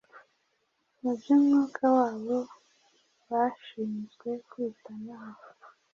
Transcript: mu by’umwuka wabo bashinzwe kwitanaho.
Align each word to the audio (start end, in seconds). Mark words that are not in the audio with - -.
mu 1.01 1.11
by’umwuka 1.19 1.83
wabo 1.95 2.37
bashinzwe 3.29 4.29
kwitanaho. 4.49 5.43